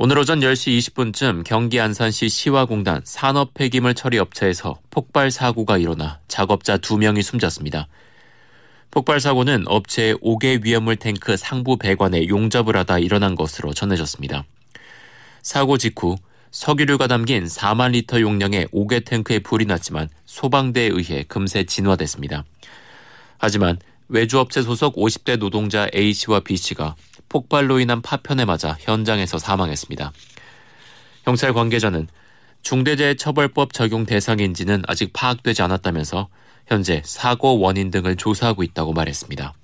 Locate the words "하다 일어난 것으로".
12.76-13.72